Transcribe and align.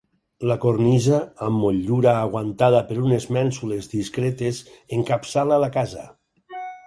La 0.51 0.55
cornisa, 0.61 1.17
amb 1.47 1.59
motllura 1.65 2.13
aguantada 2.21 2.79
per 2.87 2.97
unes 3.09 3.29
mènsules 3.37 3.91
discretes, 3.93 4.63
encapçala 5.01 5.63
la 5.65 5.73
casa. 5.79 6.09